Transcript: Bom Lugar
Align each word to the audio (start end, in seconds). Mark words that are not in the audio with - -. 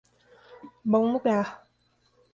Bom 0.83 1.11
Lugar 1.13 1.61